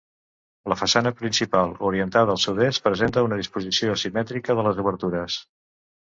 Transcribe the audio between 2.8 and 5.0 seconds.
presenta una disposició asimètrica de les